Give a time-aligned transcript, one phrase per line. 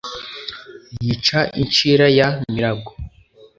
[1.05, 2.91] Yica inshira ya Mirago